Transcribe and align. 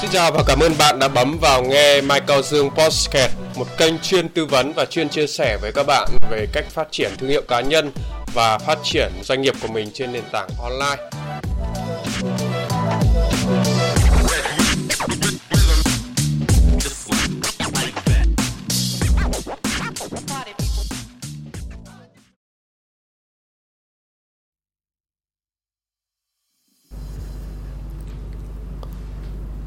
Xin 0.00 0.10
chào 0.10 0.32
và 0.32 0.42
cảm 0.46 0.60
ơn 0.60 0.72
bạn 0.78 0.98
đã 0.98 1.08
bấm 1.08 1.38
vào 1.40 1.64
nghe 1.64 2.00
Michael 2.00 2.42
Dương 2.42 2.70
Podcast, 2.70 3.32
một 3.56 3.66
kênh 3.78 3.98
chuyên 3.98 4.28
tư 4.28 4.46
vấn 4.46 4.72
và 4.72 4.84
chuyên 4.84 5.08
chia 5.08 5.26
sẻ 5.26 5.58
với 5.62 5.72
các 5.72 5.86
bạn 5.86 6.08
về 6.30 6.46
cách 6.52 6.64
phát 6.70 6.88
triển 6.90 7.10
thương 7.18 7.30
hiệu 7.30 7.42
cá 7.48 7.60
nhân 7.60 7.92
và 8.34 8.58
phát 8.58 8.78
triển 8.82 9.12
doanh 9.22 9.42
nghiệp 9.42 9.54
của 9.62 9.68
mình 9.68 9.90
trên 9.94 10.12
nền 10.12 10.24
tảng 10.32 10.48
online. 10.62 11.10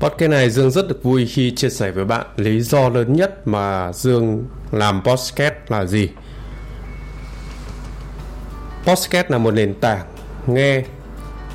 Podcast 0.02 0.32
này 0.32 0.50
Dương 0.50 0.72
rất 0.72 0.88
được 0.88 1.04
vui 1.04 1.26
khi 1.26 1.52
chia 1.56 1.70
sẻ 1.70 1.92
với 1.92 2.06
bạn 2.06 2.26
lý 2.36 2.62
do 2.62 2.90
lớn 2.90 3.14
nhất 3.14 3.48
mà 3.48 3.92
Dương 3.94 4.46
làm 4.72 5.02
podcast 5.04 5.54
là 5.68 5.86
gì. 5.86 6.10
Podcast 8.86 9.30
là 9.30 9.38
một 9.38 9.52
nền 9.52 9.74
tảng 9.74 10.06
nghe 10.48 10.84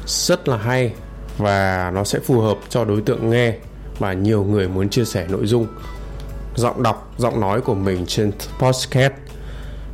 rất 0.06 0.48
là 0.48 0.56
hay 0.56 0.92
và 1.38 1.90
nó 1.94 2.04
sẽ 2.04 2.18
phù 2.18 2.40
hợp 2.40 2.58
cho 2.68 2.84
đối 2.84 3.00
tượng 3.00 3.30
nghe 3.30 3.54
và 3.98 4.12
nhiều 4.12 4.44
người 4.44 4.68
muốn 4.68 4.88
chia 4.88 5.04
sẻ 5.04 5.26
nội 5.28 5.46
dung 5.46 5.66
giọng 6.54 6.82
đọc, 6.82 7.14
giọng 7.18 7.40
nói 7.40 7.60
của 7.60 7.74
mình 7.74 8.06
trên 8.06 8.32
podcast. 8.58 9.12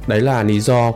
Đấy 0.06 0.20
là 0.20 0.42
lý 0.42 0.61
do 0.61 0.92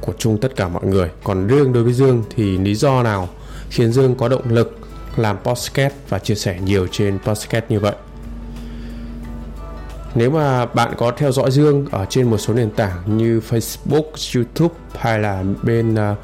của 0.00 0.12
chung 0.18 0.38
tất 0.38 0.56
cả 0.56 0.68
mọi 0.68 0.86
người. 0.86 1.10
Còn 1.24 1.46
riêng 1.46 1.72
đối 1.72 1.84
với 1.84 1.92
Dương 1.92 2.24
thì 2.36 2.58
lý 2.58 2.74
do 2.74 3.02
nào 3.02 3.28
khiến 3.70 3.92
Dương 3.92 4.14
có 4.14 4.28
động 4.28 4.48
lực 4.48 4.85
làm 5.16 5.36
podcast 5.38 5.94
và 6.08 6.18
chia 6.18 6.34
sẻ 6.34 6.58
nhiều 6.64 6.86
trên 6.86 7.18
podcast 7.18 7.64
như 7.68 7.80
vậy. 7.80 7.94
Nếu 10.14 10.30
mà 10.30 10.66
bạn 10.66 10.94
có 10.96 11.12
theo 11.16 11.32
dõi 11.32 11.50
Dương 11.50 11.86
ở 11.90 12.06
trên 12.10 12.30
một 12.30 12.38
số 12.38 12.54
nền 12.54 12.70
tảng 12.70 13.16
như 13.16 13.40
Facebook, 13.50 14.36
YouTube 14.36 14.74
hay 14.98 15.18
là 15.18 15.44
bên 15.62 15.94
à, 15.94 16.10
uh, 16.10 16.18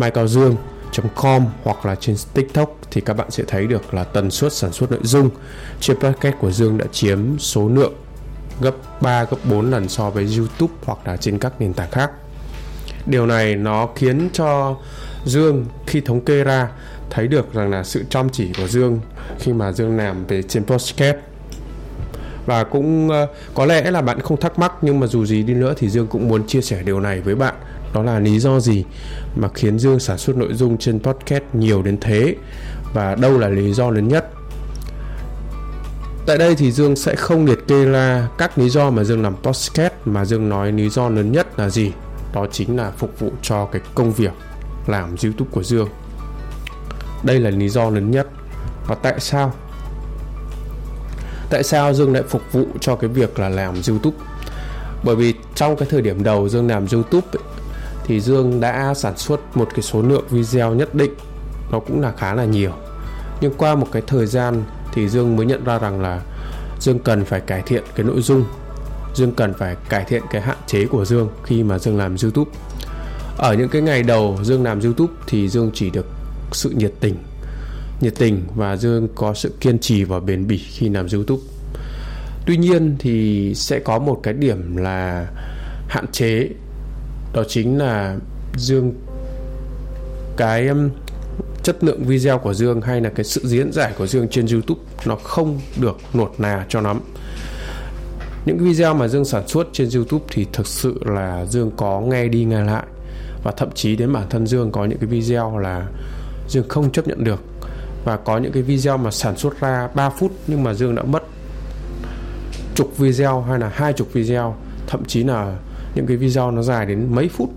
michaeldương.com 0.00 1.46
hoặc 1.62 1.86
là 1.86 1.94
trên 1.94 2.16
TikTok 2.34 2.78
thì 2.90 3.00
các 3.00 3.14
bạn 3.14 3.30
sẽ 3.30 3.44
thấy 3.48 3.66
được 3.66 3.94
là 3.94 4.04
tần 4.04 4.30
suất 4.30 4.52
sản 4.52 4.72
xuất 4.72 4.90
nội 4.90 5.00
dung 5.02 5.30
trên 5.80 5.96
podcast 5.96 6.34
của 6.40 6.50
Dương 6.50 6.78
đã 6.78 6.86
chiếm 6.92 7.38
số 7.38 7.68
lượng 7.68 7.92
gấp 8.60 8.74
3 9.00 9.24
gấp 9.24 9.36
4 9.44 9.70
lần 9.70 9.88
so 9.88 10.10
với 10.10 10.28
YouTube 10.38 10.74
hoặc 10.84 10.98
là 11.04 11.16
trên 11.16 11.38
các 11.38 11.52
nền 11.60 11.72
tảng 11.74 11.90
khác. 11.90 12.10
Điều 13.06 13.26
này 13.26 13.56
nó 13.56 13.88
khiến 13.96 14.28
cho 14.32 14.76
Dương 15.24 15.66
khi 15.86 16.00
thống 16.00 16.20
kê 16.20 16.44
ra 16.44 16.68
thấy 17.12 17.28
được 17.28 17.54
rằng 17.54 17.70
là 17.70 17.84
sự 17.84 18.04
chăm 18.10 18.28
chỉ 18.28 18.52
của 18.58 18.68
Dương 18.68 19.00
khi 19.38 19.52
mà 19.52 19.72
Dương 19.72 19.96
làm 19.96 20.26
về 20.26 20.42
trên 20.42 20.64
podcast 20.64 21.16
và 22.46 22.64
cũng 22.64 23.10
ờ, 23.10 23.26
có 23.54 23.66
lẽ 23.66 23.90
là 23.90 24.02
bạn 24.02 24.20
không 24.20 24.40
thắc 24.40 24.58
mắc, 24.58 24.72
nhưng 24.82 25.00
mà 25.00 25.06
dù 25.06 25.26
gì 25.26 25.42
đi 25.42 25.54
nữa 25.54 25.74
thì 25.76 25.88
Dương 25.88 26.06
cũng 26.06 26.28
muốn 26.28 26.46
chia 26.46 26.60
sẻ 26.60 26.82
điều 26.84 27.00
này 27.00 27.20
với 27.20 27.34
bạn. 27.34 27.54
Đó 27.94 28.02
là 28.02 28.18
lý 28.18 28.38
do 28.38 28.60
gì 28.60 28.84
mà 29.36 29.48
khiến 29.54 29.78
Dương 29.78 30.00
sản 30.00 30.18
xuất 30.18 30.36
nội 30.36 30.54
dung 30.54 30.78
trên 30.78 31.00
podcast 31.00 31.42
nhiều 31.52 31.82
đến 31.82 31.98
thế? 32.00 32.36
Và 32.94 33.14
đâu 33.14 33.38
là 33.38 33.48
lý 33.48 33.72
do 33.72 33.90
lớn 33.90 34.08
nhất? 34.08 34.30
Tại 36.26 36.38
đây 36.38 36.54
thì 36.54 36.72
Dương 36.72 36.96
sẽ 36.96 37.14
không 37.14 37.46
liệt 37.46 37.58
kê 37.68 37.84
ra 37.84 38.28
các 38.38 38.58
lý 38.58 38.68
do 38.68 38.90
mà 38.90 39.04
Dương 39.04 39.22
làm 39.22 39.36
podcast 39.42 39.92
mà 40.04 40.24
Dương 40.24 40.48
nói 40.48 40.72
lý 40.72 40.88
do 40.88 41.08
lớn 41.08 41.32
nhất 41.32 41.58
là 41.58 41.68
gì? 41.68 41.92
Đó 42.34 42.46
chính 42.52 42.76
là 42.76 42.90
phục 42.90 43.20
vụ 43.20 43.30
cho 43.42 43.66
cái 43.66 43.82
công 43.94 44.12
việc 44.12 44.32
làm 44.86 45.16
YouTube 45.22 45.50
của 45.52 45.62
Dương 45.62 45.88
đây 47.22 47.40
là 47.40 47.50
lý 47.50 47.68
do 47.68 47.90
lớn 47.90 48.10
nhất. 48.10 48.26
Và 48.86 48.94
tại 48.94 49.20
sao? 49.20 49.52
Tại 51.50 51.62
sao 51.62 51.94
dương 51.94 52.12
lại 52.12 52.22
phục 52.28 52.42
vụ 52.52 52.66
cho 52.80 52.96
cái 52.96 53.10
việc 53.10 53.38
là 53.38 53.48
làm 53.48 53.74
youtube? 53.88 54.16
Bởi 55.04 55.16
vì 55.16 55.34
trong 55.54 55.76
cái 55.76 55.88
thời 55.90 56.02
điểm 56.02 56.22
đầu 56.22 56.48
dương 56.48 56.68
làm 56.68 56.86
youtube 56.92 57.26
ấy, 57.32 57.42
thì 58.04 58.20
dương 58.20 58.60
đã 58.60 58.94
sản 58.94 59.18
xuất 59.18 59.56
một 59.56 59.68
cái 59.70 59.82
số 59.82 60.02
lượng 60.02 60.24
video 60.30 60.74
nhất 60.74 60.94
định. 60.94 61.14
Nó 61.70 61.80
cũng 61.80 62.00
là 62.00 62.12
khá 62.18 62.34
là 62.34 62.44
nhiều. 62.44 62.72
Nhưng 63.40 63.54
qua 63.54 63.74
một 63.74 63.86
cái 63.92 64.02
thời 64.06 64.26
gian 64.26 64.62
thì 64.94 65.08
dương 65.08 65.36
mới 65.36 65.46
nhận 65.46 65.64
ra 65.64 65.78
rằng 65.78 66.00
là 66.00 66.20
dương 66.80 66.98
cần 66.98 67.24
phải 67.24 67.40
cải 67.40 67.62
thiện 67.66 67.82
cái 67.94 68.06
nội 68.06 68.22
dung. 68.22 68.44
Dương 69.14 69.32
cần 69.32 69.54
phải 69.54 69.76
cải 69.88 70.04
thiện 70.04 70.22
cái 70.30 70.40
hạn 70.42 70.56
chế 70.66 70.86
của 70.86 71.04
dương 71.04 71.28
khi 71.44 71.62
mà 71.62 71.78
dương 71.78 71.98
làm 71.98 72.16
youtube. 72.22 72.50
Ở 73.38 73.54
những 73.54 73.68
cái 73.68 73.82
ngày 73.82 74.02
đầu 74.02 74.38
dương 74.42 74.62
làm 74.62 74.80
youtube 74.80 75.12
thì 75.26 75.48
dương 75.48 75.70
chỉ 75.74 75.90
được 75.90 76.06
sự 76.56 76.70
nhiệt 76.70 76.92
tình 77.00 77.16
nhiệt 78.02 78.14
tình 78.18 78.42
và 78.54 78.76
Dương 78.76 79.08
có 79.14 79.34
sự 79.34 79.52
kiên 79.60 79.78
trì 79.78 80.04
và 80.04 80.20
bền 80.20 80.46
bỉ 80.46 80.58
khi 80.58 80.88
làm 80.88 81.06
YouTube. 81.12 81.42
Tuy 82.46 82.56
nhiên 82.56 82.96
thì 82.98 83.52
sẽ 83.54 83.78
có 83.78 83.98
một 83.98 84.20
cái 84.22 84.34
điểm 84.34 84.76
là 84.76 85.26
hạn 85.88 86.06
chế, 86.12 86.48
đó 87.32 87.42
chính 87.48 87.78
là 87.78 88.16
Dương, 88.56 88.92
cái 90.36 90.68
chất 91.62 91.84
lượng 91.84 92.04
video 92.04 92.38
của 92.38 92.54
Dương 92.54 92.80
hay 92.80 93.00
là 93.00 93.10
cái 93.10 93.24
sự 93.24 93.40
diễn 93.44 93.72
giải 93.72 93.92
của 93.98 94.06
Dương 94.06 94.28
trên 94.28 94.46
YouTube 94.46 94.80
nó 95.06 95.16
không 95.16 95.60
được 95.80 95.98
nuột 96.14 96.30
nà 96.38 96.66
cho 96.68 96.80
lắm. 96.80 97.00
Những 98.46 98.58
video 98.58 98.94
mà 98.94 99.08
Dương 99.08 99.24
sản 99.24 99.48
xuất 99.48 99.68
trên 99.72 99.88
YouTube 99.94 100.24
thì 100.30 100.46
thực 100.52 100.66
sự 100.66 101.00
là 101.04 101.46
Dương 101.46 101.70
có 101.76 102.00
nghe 102.00 102.28
đi 102.28 102.44
nghe 102.44 102.60
lại 102.60 102.86
và 103.44 103.52
thậm 103.56 103.68
chí 103.74 103.96
đến 103.96 104.12
bản 104.12 104.26
thân 104.30 104.46
Dương 104.46 104.72
có 104.72 104.84
những 104.84 104.98
cái 104.98 105.06
video 105.06 105.58
là 105.58 105.86
Dương 106.52 106.68
không 106.68 106.92
chấp 106.92 107.08
nhận 107.08 107.24
được. 107.24 107.42
Và 108.04 108.16
có 108.16 108.38
những 108.38 108.52
cái 108.52 108.62
video 108.62 108.96
mà 108.96 109.10
sản 109.10 109.36
xuất 109.36 109.60
ra 109.60 109.88
3 109.94 110.10
phút 110.10 110.32
nhưng 110.46 110.62
mà 110.62 110.74
Dương 110.74 110.94
đã 110.94 111.02
mất 111.02 111.22
chục 112.74 112.98
video 112.98 113.40
hay 113.40 113.58
là 113.58 113.70
hai 113.74 113.92
chục 113.92 114.12
video. 114.12 114.56
Thậm 114.86 115.04
chí 115.04 115.24
là 115.24 115.56
những 115.94 116.06
cái 116.06 116.16
video 116.16 116.50
nó 116.50 116.62
dài 116.62 116.86
đến 116.86 117.06
mấy 117.10 117.28
phút 117.28 117.50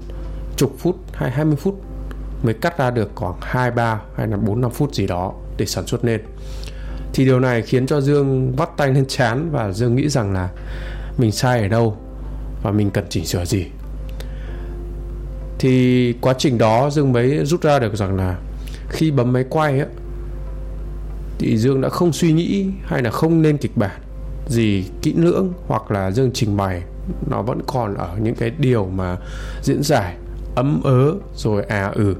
chục 0.57 0.75
phút 0.79 0.95
hay 1.13 1.31
20 1.31 1.55
phút 1.55 1.81
mới 2.43 2.53
cắt 2.53 2.77
ra 2.77 2.91
được 2.91 3.11
khoảng 3.15 3.35
2, 3.41 3.71
3 3.71 4.01
hay 4.17 4.27
là 4.27 4.37
4, 4.37 4.61
5 4.61 4.71
phút 4.71 4.95
gì 4.95 5.07
đó 5.07 5.33
để 5.57 5.65
sản 5.65 5.87
xuất 5.87 6.05
nên. 6.05 6.21
Thì 7.13 7.25
điều 7.25 7.39
này 7.39 7.61
khiến 7.61 7.87
cho 7.87 8.01
Dương 8.01 8.55
vắt 8.55 8.69
tay 8.77 8.93
lên 8.93 9.05
chán 9.07 9.49
và 9.51 9.71
Dương 9.71 9.95
nghĩ 9.95 10.09
rằng 10.09 10.33
là 10.33 10.49
mình 11.17 11.31
sai 11.31 11.61
ở 11.61 11.67
đâu 11.67 11.97
và 12.63 12.71
mình 12.71 12.91
cần 12.91 13.05
chỉnh 13.09 13.25
sửa 13.25 13.45
gì. 13.45 13.65
Thì 15.59 16.13
quá 16.21 16.33
trình 16.37 16.57
đó 16.57 16.89
Dương 16.89 17.13
mới 17.13 17.45
rút 17.45 17.61
ra 17.61 17.79
được 17.79 17.95
rằng 17.95 18.15
là 18.15 18.35
khi 18.89 19.11
bấm 19.11 19.33
máy 19.33 19.45
quay 19.49 19.79
á 19.79 19.85
thì 21.39 21.57
Dương 21.57 21.81
đã 21.81 21.89
không 21.89 22.13
suy 22.13 22.33
nghĩ 22.33 22.65
hay 22.85 23.01
là 23.01 23.11
không 23.11 23.41
nên 23.41 23.57
kịch 23.57 23.77
bản 23.77 24.01
gì 24.47 24.85
kỹ 25.01 25.13
lưỡng 25.17 25.53
hoặc 25.67 25.91
là 25.91 26.11
Dương 26.11 26.31
trình 26.33 26.57
bày. 26.57 26.83
Nó 27.29 27.41
vẫn 27.41 27.59
còn 27.67 27.95
ở 27.95 28.17
những 28.21 28.35
cái 28.35 28.51
điều 28.57 28.85
mà 28.85 29.17
diễn 29.61 29.83
giải 29.83 30.15
ấm 30.55 30.81
ớ 30.83 31.13
rồi 31.35 31.63
à 31.63 31.91
ừ. 31.95 32.15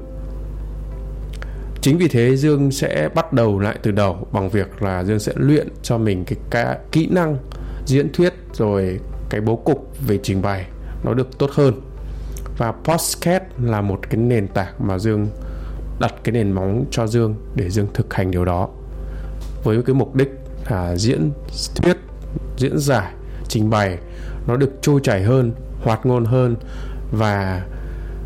Chính 1.80 1.98
vì 1.98 2.08
thế 2.08 2.36
Dương 2.36 2.70
sẽ 2.70 3.08
bắt 3.14 3.32
đầu 3.32 3.58
lại 3.58 3.78
từ 3.82 3.90
đầu 3.90 4.26
bằng 4.32 4.48
việc 4.48 4.82
là 4.82 5.04
Dương 5.04 5.18
sẽ 5.18 5.32
luyện 5.36 5.68
cho 5.82 5.98
mình 5.98 6.24
cái, 6.24 6.38
cái 6.50 6.78
kỹ 6.92 7.08
năng 7.10 7.36
diễn 7.86 8.12
thuyết 8.12 8.34
rồi 8.52 9.00
cái 9.30 9.40
bố 9.40 9.56
cục 9.56 9.88
về 10.06 10.18
trình 10.22 10.42
bày. 10.42 10.66
Nó 11.04 11.14
được 11.14 11.38
tốt 11.38 11.50
hơn. 11.52 11.80
Và 12.58 12.72
podcast 12.84 13.42
là 13.62 13.80
một 13.80 13.98
cái 14.10 14.16
nền 14.16 14.48
tảng 14.48 14.74
mà 14.78 14.98
Dương 14.98 15.26
đặt 16.00 16.14
cái 16.24 16.32
nền 16.32 16.52
móng 16.52 16.84
cho 16.90 17.06
Dương 17.06 17.34
để 17.54 17.70
Dương 17.70 17.86
thực 17.94 18.14
hành 18.14 18.30
điều 18.30 18.44
đó. 18.44 18.68
Với 19.64 19.82
cái 19.82 19.94
mục 19.94 20.14
đích 20.14 20.30
là 20.68 20.96
diễn 20.96 21.30
thuyết 21.76 21.96
diễn 22.56 22.78
giải 22.78 23.12
trình 23.48 23.70
bày 23.70 23.98
nó 24.46 24.56
được 24.56 24.70
trôi 24.82 25.00
chảy 25.02 25.22
hơn 25.22 25.52
hoạt 25.82 26.06
ngôn 26.06 26.24
hơn 26.24 26.56
và 27.12 27.66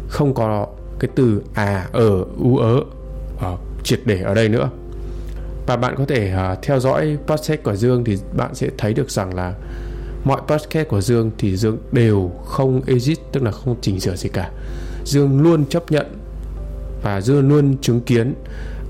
không 0.08 0.34
có 0.34 0.66
cái 0.98 1.10
từ 1.14 1.42
à 1.54 1.88
ờ, 1.92 2.08
ở 2.08 2.24
u 2.38 2.56
ớ 2.56 2.80
ở 3.38 3.56
triệt 3.82 4.00
để 4.04 4.22
ở 4.22 4.34
đây 4.34 4.48
nữa. 4.48 4.70
Và 5.66 5.76
bạn 5.76 5.94
có 5.96 6.04
thể 6.08 6.34
uh, 6.52 6.58
theo 6.62 6.80
dõi 6.80 7.18
podcast 7.26 7.62
của 7.62 7.76
Dương 7.76 8.04
thì 8.04 8.18
bạn 8.36 8.54
sẽ 8.54 8.68
thấy 8.78 8.94
được 8.94 9.10
rằng 9.10 9.34
là 9.34 9.54
mọi 10.24 10.40
podcast 10.48 10.88
của 10.88 11.00
Dương 11.00 11.30
thì 11.38 11.56
Dương 11.56 11.78
đều 11.92 12.30
không 12.44 12.82
edit 12.86 13.18
tức 13.32 13.42
là 13.42 13.50
không 13.50 13.76
chỉnh 13.80 14.00
sửa 14.00 14.16
gì 14.16 14.28
cả. 14.28 14.50
Dương 15.04 15.42
luôn 15.42 15.64
chấp 15.66 15.90
nhận 15.90 16.06
và 17.02 17.20
Dương 17.20 17.48
luôn 17.48 17.76
chứng 17.80 18.00
kiến 18.00 18.34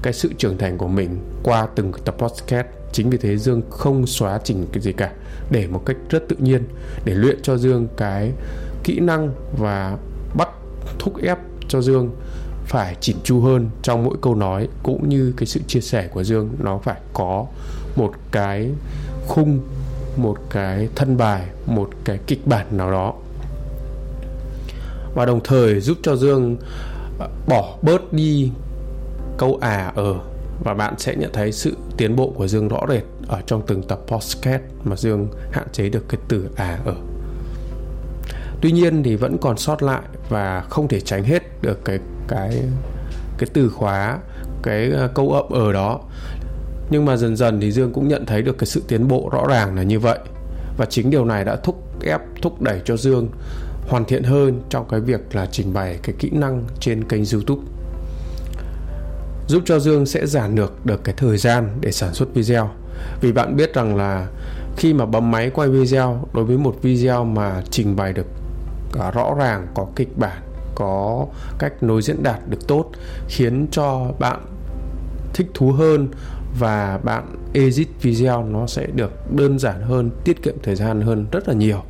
cái 0.03 0.13
sự 0.13 0.31
trưởng 0.39 0.59
thành 0.59 0.79
của 0.79 0.89
mình 0.89 1.19
qua 1.43 1.69
từng 1.75 1.93
tập 2.05 2.15
podcast. 2.19 2.67
Chính 2.93 3.11
vì 3.11 3.19
thế 3.19 3.37
dương 3.37 3.63
không 3.71 4.07
xóa 4.07 4.39
chỉnh 4.45 4.67
cái 4.73 4.83
gì 4.83 4.93
cả, 4.93 5.13
để 5.51 5.67
một 5.67 5.83
cách 5.87 5.97
rất 6.11 6.29
tự 6.29 6.37
nhiên, 6.39 6.63
để 7.05 7.15
luyện 7.15 7.43
cho 7.43 7.57
dương 7.57 7.89
cái 7.97 8.33
kỹ 8.85 9.01
năng 9.01 9.31
và 9.59 9.97
bắt 10.35 10.49
thúc 10.99 11.23
ép 11.23 11.39
cho 11.69 11.81
dương 11.81 12.11
phải 12.67 12.97
chỉnh 13.01 13.17
chu 13.25 13.41
hơn 13.41 13.71
trong 13.83 14.05
mỗi 14.05 14.17
câu 14.23 14.35
nói, 14.35 14.69
cũng 14.83 15.09
như 15.09 15.33
cái 15.37 15.47
sự 15.47 15.61
chia 15.67 15.81
sẻ 15.81 16.09
của 16.09 16.25
dương, 16.25 16.51
nó 16.59 16.79
phải 16.79 17.01
có 17.13 17.47
một 17.97 18.13
cái 18.33 18.71
khung, 19.29 19.61
một 20.17 20.37
cái 20.51 20.89
thân 20.97 21.17
bài, 21.17 21.47
một 21.67 21.91
cái 22.05 22.19
kịch 22.27 22.47
bản 22.47 22.67
nào 22.71 22.91
đó. 22.91 23.15
Và 25.15 25.27
đồng 25.27 25.41
thời 25.45 25.81
giúp 25.81 25.99
cho 26.03 26.17
dương 26.17 26.57
bỏ 27.47 27.77
bớt 27.83 28.13
đi 28.13 28.51
câu 29.39 29.59
à 29.61 29.93
ở 29.95 30.15
và 30.65 30.75
bạn 30.75 30.95
sẽ 30.99 31.15
nhận 31.17 31.31
thấy 31.33 31.53
sự 31.53 31.77
tiến 31.97 32.17
bộ 32.17 32.33
của 32.37 32.47
Dương 32.47 32.69
rõ 32.69 32.81
rệt 32.89 33.03
ở 33.29 33.41
trong 33.47 33.63
từng 33.67 33.83
tập 33.83 34.01
podcast 34.07 34.63
mà 34.85 34.97
Dương 34.97 35.29
hạn 35.53 35.67
chế 35.73 35.89
được 35.89 36.05
cái 36.09 36.21
từ 36.29 36.51
à 36.57 36.79
ở. 36.85 36.95
Tuy 38.61 38.73
nhiên 38.73 39.03
thì 39.03 39.17
vẫn 39.17 39.39
còn 39.39 39.59
sót 39.59 39.83
lại 39.83 40.03
và 40.29 40.61
không 40.61 40.89
thể 40.89 41.01
tránh 41.01 41.25
hết 41.25 41.43
được 41.63 41.85
cái 41.85 41.99
cái 42.29 42.63
cái 43.39 43.49
từ 43.53 43.69
khóa, 43.69 44.19
cái 44.63 44.91
ờ, 44.91 45.09
câu 45.09 45.33
ậm 45.33 45.49
ở 45.51 45.73
đó. 45.73 46.01
Nhưng 46.91 47.05
mà 47.05 47.17
dần 47.17 47.37
dần 47.37 47.61
thì 47.61 47.73
Dương 47.73 47.93
cũng 47.93 48.09
nhận 48.09 48.27
thấy 48.27 48.43
được 48.43 48.59
cái 48.59 48.67
sự 48.67 48.83
tiến 48.89 49.09
bộ 49.09 49.29
rõ 49.33 49.47
ràng 49.49 49.77
là 49.77 49.83
như 49.83 50.01
vậy. 50.01 50.19
Và 50.77 50.87
chính 50.87 51.11
điều 51.11 51.25
này 51.25 51.45
đã 51.45 51.57
thúc 51.57 51.85
ép, 52.05 52.21
thúc 52.43 52.63
đẩy 52.63 52.81
cho 52.85 52.97
Dương 52.97 53.29
hoàn 53.91 54.05
thiện 54.05 54.23
hơn 54.23 54.63
trong 54.69 54.89
cái 54.89 55.01
việc 55.01 55.35
là 55.35 55.47
trình 55.47 55.73
bày 55.73 55.99
cái 56.03 56.15
kỹ 56.19 56.31
năng 56.33 56.65
trên 56.81 57.05
kênh 57.05 57.23
YouTube. 57.33 57.63
Giúp 59.49 59.63
cho 59.67 59.79
Dương 59.79 60.07
sẽ 60.07 60.27
giảm 60.27 60.55
được 60.55 60.87
được 60.87 61.05
cái 61.05 61.15
thời 61.19 61.37
gian 61.37 61.79
để 61.81 61.93
sản 61.93 62.15
xuất 62.15 62.35
video. 62.35 62.71
Vì 63.21 63.33
bạn 63.33 63.57
biết 63.57 63.75
rằng 63.75 63.97
là 63.97 64.29
khi 64.77 64.93
mà 64.93 65.07
bấm 65.07 65.31
máy 65.31 65.51
quay 65.51 65.69
video, 65.69 66.25
đối 66.35 66.45
với 66.45 66.59
một 66.59 66.77
video 66.83 67.25
mà 67.25 67.63
trình 67.71 67.97
bày 67.97 68.13
được 68.13 68.27
à, 69.01 69.11
rõ 69.11 69.35
ràng, 69.39 69.67
có 69.75 69.87
kịch 69.97 70.19
bản, 70.19 70.43
có 70.75 71.27
cách 71.59 71.83
nối 71.83 72.03
diễn 72.03 72.23
đạt 72.23 72.49
được 72.49 72.69
tốt, 72.69 72.91
khiến 73.29 73.67
cho 73.71 74.13
bạn 74.19 74.41
thích 75.35 75.47
thú 75.55 75.73
hơn 75.73 76.09
và 76.59 77.01
bạn 77.03 77.37
edit 77.55 77.89
video 78.03 78.45
nó 78.45 78.67
sẽ 78.67 78.87
được 78.87 79.33
đơn 79.33 79.59
giản 79.59 79.83
hơn, 79.83 80.11
tiết 80.25 80.43
kiệm 80.43 80.55
thời 80.63 80.75
gian 80.75 81.01
hơn 81.01 81.27
rất 81.33 81.49
là 81.49 81.55
nhiều 81.55 81.83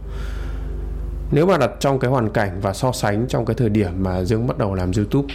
nếu 1.32 1.47
mà 1.47 1.59
đặt 1.59 1.71
trong 1.81 1.99
cái 1.99 2.11
hoàn 2.11 2.31
cảnh 2.31 2.61
và 2.61 2.73
so 2.73 2.93
sánh 2.93 3.27
trong 3.29 3.44
cái 3.44 3.56
thời 3.56 3.69
điểm 3.69 4.03
mà 4.03 4.25
Dương 4.25 4.47
bắt 4.47 4.59
đầu 4.59 4.75
làm 4.75 4.91
YouTube 4.97 5.35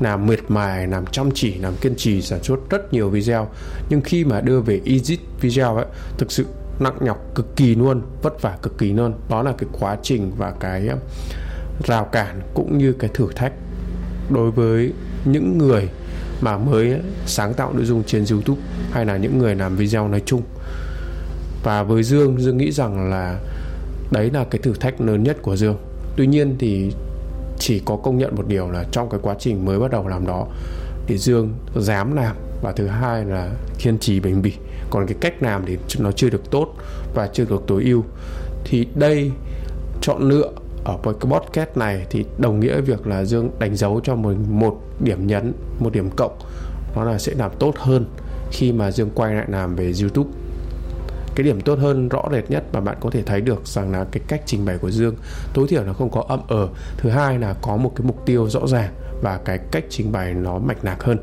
làm 0.00 0.26
miệt 0.26 0.40
mài, 0.48 0.86
làm 0.86 1.06
chăm 1.06 1.30
chỉ, 1.34 1.54
làm 1.54 1.74
kiên 1.80 1.94
trì 1.96 2.22
sản 2.22 2.42
xuất 2.42 2.58
rất 2.70 2.92
nhiều 2.92 3.10
video 3.10 3.48
nhưng 3.88 4.00
khi 4.00 4.24
mà 4.24 4.40
đưa 4.40 4.60
về 4.60 4.80
edit 4.84 5.20
video 5.40 5.76
ấy 5.76 5.86
thực 6.18 6.32
sự 6.32 6.46
nặng 6.80 6.96
nhọc 7.00 7.18
cực 7.34 7.56
kỳ 7.56 7.74
luôn 7.74 8.02
vất 8.22 8.42
vả 8.42 8.56
cực 8.62 8.78
kỳ 8.78 8.92
luôn. 8.92 9.14
Đó 9.30 9.42
là 9.42 9.52
cái 9.58 9.68
quá 9.80 9.96
trình 10.02 10.32
và 10.36 10.52
cái 10.60 10.88
um, 10.88 10.98
rào 11.86 12.04
cản 12.04 12.40
cũng 12.54 12.78
như 12.78 12.92
cái 12.92 13.10
thử 13.14 13.28
thách 13.34 13.52
đối 14.30 14.50
với 14.50 14.92
những 15.24 15.58
người 15.58 15.88
mà 16.40 16.58
mới 16.58 17.00
sáng 17.26 17.54
tạo 17.54 17.72
nội 17.72 17.84
dung 17.84 18.04
trên 18.04 18.24
YouTube 18.30 18.60
hay 18.92 19.04
là 19.04 19.16
những 19.16 19.38
người 19.38 19.54
làm 19.54 19.76
video 19.76 20.08
nói 20.08 20.22
chung. 20.26 20.42
Và 21.62 21.82
với 21.82 22.02
Dương 22.02 22.40
Dương 22.40 22.56
nghĩ 22.56 22.72
rằng 22.72 23.10
là 23.10 23.38
đấy 24.10 24.30
là 24.30 24.44
cái 24.44 24.60
thử 24.62 24.72
thách 24.72 25.00
lớn 25.00 25.22
nhất 25.22 25.36
của 25.42 25.56
Dương. 25.56 25.76
Tuy 26.16 26.26
nhiên 26.26 26.56
thì 26.58 26.92
chỉ 27.58 27.82
có 27.84 27.96
công 27.96 28.18
nhận 28.18 28.36
một 28.36 28.46
điều 28.48 28.70
là 28.70 28.84
trong 28.90 29.10
cái 29.10 29.20
quá 29.22 29.34
trình 29.38 29.64
mới 29.64 29.78
bắt 29.78 29.90
đầu 29.90 30.08
làm 30.08 30.26
đó 30.26 30.46
thì 31.06 31.18
Dương 31.18 31.52
dám 31.76 32.16
làm 32.16 32.36
và 32.62 32.72
thứ 32.72 32.86
hai 32.86 33.24
là 33.24 33.50
kiên 33.78 33.98
trì 33.98 34.20
bền 34.20 34.42
bỉ. 34.42 34.52
Còn 34.90 35.06
cái 35.06 35.16
cách 35.20 35.42
làm 35.42 35.64
thì 35.66 35.78
nó 35.98 36.12
chưa 36.12 36.30
được 36.30 36.50
tốt 36.50 36.74
và 37.14 37.26
chưa 37.26 37.44
được 37.44 37.62
tối 37.66 37.84
ưu. 37.84 38.04
Thì 38.64 38.86
đây 38.94 39.30
chọn 40.00 40.22
lựa 40.22 40.50
ở 40.84 40.98
cái 41.04 41.30
podcast 41.30 41.76
này 41.76 42.06
thì 42.10 42.24
đồng 42.38 42.60
nghĩa 42.60 42.80
việc 42.80 43.06
là 43.06 43.24
Dương 43.24 43.50
đánh 43.58 43.76
dấu 43.76 44.00
cho 44.04 44.14
mình 44.14 44.44
một 44.48 44.80
điểm 45.00 45.26
nhấn, 45.26 45.52
một 45.78 45.92
điểm 45.92 46.10
cộng. 46.16 46.38
Đó 46.96 47.04
là 47.04 47.18
sẽ 47.18 47.34
làm 47.34 47.50
tốt 47.58 47.74
hơn 47.76 48.06
khi 48.50 48.72
mà 48.72 48.90
Dương 48.90 49.10
quay 49.14 49.34
lại 49.34 49.46
làm 49.48 49.76
về 49.76 49.92
YouTube. 50.00 50.30
Cái 51.38 51.44
điểm 51.44 51.60
tốt 51.60 51.78
hơn 51.78 52.08
rõ 52.08 52.22
rệt 52.32 52.50
nhất 52.50 52.64
mà 52.72 52.80
bạn 52.80 52.96
có 53.00 53.10
thể 53.10 53.22
thấy 53.22 53.40
được 53.40 53.66
rằng 53.66 53.92
là 53.92 54.06
cái 54.12 54.22
cách 54.28 54.42
trình 54.46 54.64
bày 54.64 54.78
của 54.78 54.90
Dương 54.90 55.14
tối 55.54 55.66
thiểu 55.68 55.84
là 55.84 55.92
không 55.92 56.10
có 56.10 56.24
âm 56.28 56.40
ở. 56.48 56.60
Ờ. 56.60 56.68
Thứ 56.96 57.10
hai 57.10 57.38
là 57.38 57.54
có 57.62 57.76
một 57.76 57.92
cái 57.96 58.06
mục 58.06 58.26
tiêu 58.26 58.48
rõ 58.48 58.60
ràng 58.66 58.92
và 59.22 59.40
cái 59.44 59.58
cách 59.70 59.84
trình 59.90 60.12
bày 60.12 60.34
nó 60.34 60.58
mạch 60.58 60.84
lạc 60.84 61.02
hơn. 61.02 61.18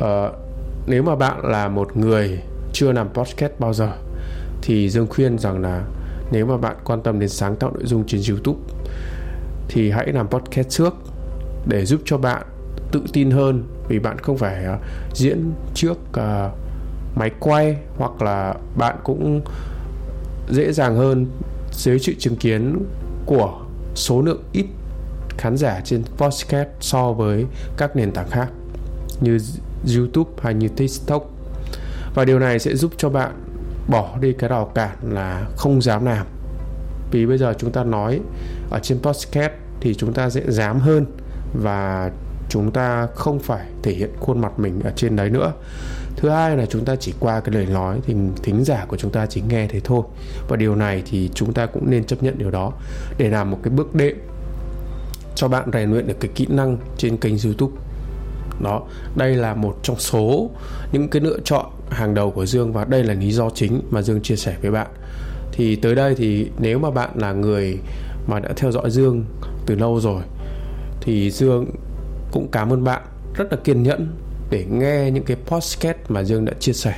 à, 0.00 0.28
nếu 0.86 1.02
mà 1.02 1.16
bạn 1.16 1.40
là 1.44 1.68
một 1.68 1.96
người 1.96 2.38
chưa 2.72 2.92
làm 2.92 3.08
podcast 3.08 3.52
bao 3.58 3.74
giờ 3.74 3.92
thì 4.62 4.90
Dương 4.90 5.06
khuyên 5.06 5.38
rằng 5.38 5.62
là 5.62 5.84
nếu 6.32 6.46
mà 6.46 6.56
bạn 6.56 6.76
quan 6.84 7.02
tâm 7.02 7.20
đến 7.20 7.28
sáng 7.28 7.56
tạo 7.56 7.70
nội 7.74 7.84
dung 7.84 8.04
trên 8.06 8.20
YouTube 8.28 8.60
thì 9.68 9.90
hãy 9.90 10.12
làm 10.12 10.28
podcast 10.28 10.68
trước 10.68 10.94
để 11.66 11.84
giúp 11.84 12.00
cho 12.04 12.18
bạn 12.18 12.42
tự 12.92 13.02
tin 13.12 13.30
hơn 13.30 13.64
vì 13.88 13.98
bạn 13.98 14.18
không 14.18 14.38
phải 14.38 14.64
uh, 14.74 14.80
diễn 15.14 15.52
trước 15.74 15.96
uh, 16.10 16.52
máy 17.14 17.30
quay 17.40 17.76
hoặc 17.96 18.22
là 18.22 18.54
bạn 18.76 18.96
cũng 19.04 19.40
dễ 20.50 20.72
dàng 20.72 20.96
hơn 20.96 21.26
dưới 21.72 21.98
sự 21.98 22.12
chứng 22.18 22.36
kiến 22.36 22.78
của 23.26 23.60
số 23.94 24.22
lượng 24.22 24.42
ít 24.52 24.66
khán 25.38 25.56
giả 25.56 25.80
trên 25.84 26.02
podcast 26.16 26.68
so 26.80 27.12
với 27.12 27.46
các 27.76 27.96
nền 27.96 28.12
tảng 28.12 28.30
khác 28.30 28.48
như 29.20 29.38
YouTube 29.96 30.30
hay 30.42 30.54
như 30.54 30.68
TikTok. 30.68 31.30
Và 32.14 32.24
điều 32.24 32.38
này 32.38 32.58
sẽ 32.58 32.76
giúp 32.76 32.92
cho 32.96 33.10
bạn 33.10 33.32
bỏ 33.88 34.16
đi 34.20 34.32
cái 34.32 34.48
rào 34.48 34.64
cản 34.74 34.96
là 35.02 35.46
không 35.56 35.82
dám 35.82 36.04
làm. 36.04 36.26
Vì 37.10 37.26
bây 37.26 37.38
giờ 37.38 37.54
chúng 37.58 37.72
ta 37.72 37.84
nói 37.84 38.20
ở 38.70 38.78
trên 38.82 38.98
podcast 38.98 39.52
thì 39.80 39.94
chúng 39.94 40.12
ta 40.12 40.30
sẽ 40.30 40.42
dám 40.48 40.80
hơn 40.80 41.06
và 41.62 42.10
chúng 42.52 42.70
ta 42.70 43.06
không 43.14 43.38
phải 43.38 43.66
thể 43.82 43.92
hiện 43.92 44.10
khuôn 44.20 44.40
mặt 44.40 44.58
mình 44.58 44.80
ở 44.84 44.92
trên 44.96 45.16
đấy 45.16 45.30
nữa. 45.30 45.52
Thứ 46.16 46.28
hai 46.28 46.56
là 46.56 46.66
chúng 46.66 46.84
ta 46.84 46.96
chỉ 46.96 47.14
qua 47.20 47.40
cái 47.40 47.54
lời 47.54 47.66
nói 47.66 48.00
thì 48.06 48.14
thính 48.42 48.64
giả 48.64 48.84
của 48.88 48.96
chúng 48.96 49.10
ta 49.10 49.26
chỉ 49.26 49.42
nghe 49.48 49.66
thế 49.66 49.80
thôi. 49.84 50.02
Và 50.48 50.56
điều 50.56 50.76
này 50.76 51.02
thì 51.10 51.30
chúng 51.34 51.52
ta 51.52 51.66
cũng 51.66 51.90
nên 51.90 52.04
chấp 52.04 52.22
nhận 52.22 52.38
điều 52.38 52.50
đó. 52.50 52.72
Để 53.18 53.28
làm 53.28 53.50
một 53.50 53.58
cái 53.62 53.70
bước 53.70 53.94
đệm 53.94 54.16
cho 55.34 55.48
bạn 55.48 55.70
rèn 55.72 55.90
luyện 55.90 56.06
được 56.06 56.16
cái 56.20 56.30
kỹ 56.34 56.46
năng 56.48 56.76
trên 56.98 57.16
kênh 57.16 57.34
youtube. 57.44 57.76
Đó, 58.62 58.82
đây 59.16 59.34
là 59.34 59.54
một 59.54 59.78
trong 59.82 59.98
số 59.98 60.50
những 60.92 61.08
cái 61.08 61.22
lựa 61.22 61.38
chọn 61.44 61.66
hàng 61.90 62.14
đầu 62.14 62.30
của 62.30 62.46
dương 62.46 62.72
và 62.72 62.84
đây 62.84 63.04
là 63.04 63.14
lý 63.14 63.32
do 63.32 63.50
chính 63.50 63.82
mà 63.90 64.02
dương 64.02 64.22
chia 64.22 64.36
sẻ 64.36 64.56
với 64.62 64.70
bạn. 64.70 64.88
Thì 65.52 65.76
tới 65.76 65.94
đây 65.94 66.14
thì 66.14 66.50
nếu 66.58 66.78
mà 66.78 66.90
bạn 66.90 67.10
là 67.14 67.32
người 67.32 67.78
mà 68.26 68.40
đã 68.40 68.48
theo 68.56 68.72
dõi 68.72 68.90
dương 68.90 69.24
từ 69.66 69.74
lâu 69.74 70.00
rồi, 70.00 70.22
thì 71.00 71.30
dương 71.30 71.66
cũng 72.32 72.48
cảm 72.52 72.72
ơn 72.72 72.84
bạn 72.84 73.02
rất 73.34 73.44
là 73.50 73.56
kiên 73.64 73.82
nhẫn 73.82 74.08
để 74.50 74.64
nghe 74.70 75.10
những 75.10 75.24
cái 75.24 75.36
podcast 75.46 75.96
mà 76.08 76.22
dương 76.22 76.44
đã 76.44 76.52
chia 76.60 76.72
sẻ. 76.72 76.94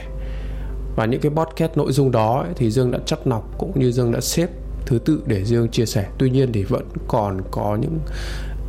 Và 0.96 1.06
những 1.06 1.20
cái 1.20 1.32
podcast 1.36 1.76
nội 1.76 1.92
dung 1.92 2.10
đó 2.10 2.42
ấy, 2.42 2.52
thì 2.56 2.70
dương 2.70 2.90
đã 2.90 2.98
chắt 3.06 3.18
lọc 3.26 3.58
cũng 3.58 3.80
như 3.80 3.92
dương 3.92 4.12
đã 4.12 4.20
xếp 4.20 4.48
thứ 4.86 4.98
tự 4.98 5.22
để 5.26 5.44
dương 5.44 5.68
chia 5.68 5.86
sẻ. 5.86 6.06
Tuy 6.18 6.30
nhiên 6.30 6.52
thì 6.52 6.62
vẫn 6.62 6.86
còn 7.08 7.40
có 7.50 7.78
những 7.80 7.98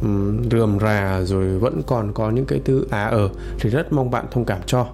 um, 0.01 0.49
rườm 0.49 0.79
rà 0.79 1.21
rồi 1.23 1.59
vẫn 1.59 1.81
còn 1.87 2.13
có 2.13 2.29
những 2.29 2.45
cái 2.45 2.61
thứ 2.65 2.85
á 2.89 3.05
ở 3.05 3.29
thì 3.59 3.69
rất 3.69 3.93
mong 3.93 4.11
bạn 4.11 4.25
thông 4.31 4.45
cảm 4.45 4.59
cho 4.65 4.87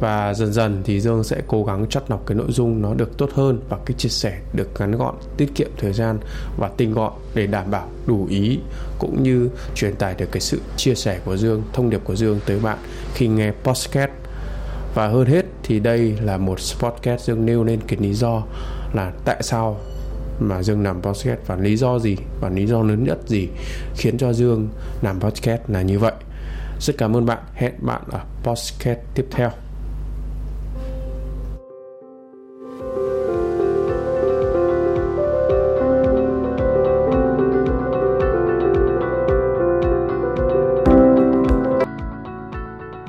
và 0.00 0.34
dần 0.34 0.52
dần 0.52 0.82
thì 0.84 1.00
Dương 1.00 1.24
sẽ 1.24 1.42
cố 1.46 1.64
gắng 1.64 1.86
chắt 1.90 2.02
lọc 2.08 2.26
cái 2.26 2.36
nội 2.36 2.46
dung 2.48 2.82
nó 2.82 2.94
được 2.94 3.18
tốt 3.18 3.30
hơn 3.34 3.60
và 3.68 3.78
cái 3.86 3.94
chia 3.98 4.08
sẻ 4.08 4.40
được 4.52 4.68
ngắn 4.78 4.92
gọn, 4.92 5.14
tiết 5.36 5.54
kiệm 5.54 5.70
thời 5.76 5.92
gian 5.92 6.18
và 6.58 6.70
tinh 6.76 6.92
gọn 6.92 7.12
để 7.34 7.46
đảm 7.46 7.70
bảo 7.70 7.88
đủ 8.06 8.26
ý 8.30 8.58
cũng 8.98 9.22
như 9.22 9.48
truyền 9.74 9.96
tải 9.96 10.14
được 10.14 10.32
cái 10.32 10.40
sự 10.40 10.60
chia 10.76 10.94
sẻ 10.94 11.20
của 11.24 11.36
Dương, 11.36 11.62
thông 11.72 11.90
điệp 11.90 12.00
của 12.04 12.16
Dương 12.16 12.40
tới 12.46 12.58
bạn 12.58 12.78
khi 13.14 13.28
nghe 13.28 13.52
podcast. 13.64 14.10
Và 14.94 15.08
hơn 15.08 15.26
hết 15.26 15.42
thì 15.62 15.80
đây 15.80 16.16
là 16.22 16.36
một 16.36 16.58
podcast 16.78 17.24
Dương 17.24 17.46
nêu 17.46 17.64
lên 17.64 17.80
cái 17.86 17.98
lý 18.02 18.14
do 18.14 18.42
là 18.92 19.12
tại 19.24 19.42
sao 19.42 19.80
mà 20.40 20.62
Dương 20.62 20.82
làm 20.82 21.02
podcast 21.02 21.40
và 21.46 21.56
lý 21.56 21.76
do 21.76 21.98
gì 21.98 22.16
và 22.40 22.48
lý 22.48 22.66
do 22.66 22.82
lớn 22.82 23.04
nhất 23.04 23.18
gì 23.26 23.48
khiến 23.96 24.18
cho 24.18 24.32
Dương 24.32 24.68
làm 25.02 25.20
podcast 25.20 25.60
là 25.68 25.82
như 25.82 25.98
vậy. 25.98 26.12
Rất 26.80 26.98
cảm 26.98 27.16
ơn 27.16 27.26
bạn. 27.26 27.38
Hẹn 27.54 27.72
bạn 27.78 28.02
ở 28.10 28.20
podcast 28.42 28.98
tiếp 29.14 29.26
theo. 29.30 29.65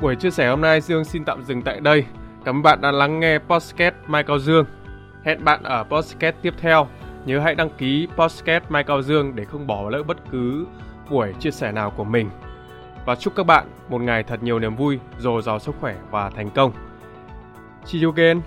Buổi 0.00 0.16
chia 0.16 0.30
sẻ 0.30 0.48
hôm 0.48 0.60
nay 0.60 0.80
Dương 0.80 1.04
xin 1.04 1.24
tạm 1.24 1.44
dừng 1.44 1.62
tại 1.62 1.80
đây. 1.80 2.04
Cảm 2.44 2.56
ơn 2.56 2.62
bạn 2.62 2.80
đã 2.80 2.90
lắng 2.90 3.20
nghe 3.20 3.38
podcast 3.38 3.94
Mai 4.06 4.22
Cao 4.22 4.38
Dương. 4.38 4.64
Hẹn 5.24 5.44
bạn 5.44 5.62
ở 5.62 5.82
podcast 5.82 6.36
tiếp 6.42 6.54
theo. 6.60 6.86
Nhớ 7.24 7.40
hãy 7.40 7.54
đăng 7.54 7.70
ký 7.78 8.08
podcast 8.16 8.64
Mai 8.68 8.84
Cao 8.84 9.02
Dương 9.02 9.36
để 9.36 9.44
không 9.44 9.66
bỏ 9.66 9.90
lỡ 9.90 10.02
bất 10.02 10.16
cứ 10.30 10.66
buổi 11.10 11.34
chia 11.40 11.50
sẻ 11.50 11.72
nào 11.72 11.90
của 11.96 12.04
mình. 12.04 12.30
Và 13.06 13.14
chúc 13.14 13.34
các 13.36 13.46
bạn 13.46 13.66
một 13.88 14.00
ngày 14.00 14.22
thật 14.22 14.42
nhiều 14.42 14.58
niềm 14.58 14.76
vui, 14.76 14.98
dồi 15.18 15.42
dào 15.42 15.58
sức 15.58 15.74
khỏe 15.80 15.96
và 16.10 16.30
thành 16.30 16.50
công. 16.50 16.72
See 17.84 18.02
you 18.02 18.12
again. 18.12 18.40